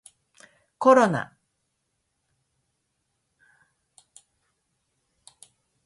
[0.79, 1.37] コロナ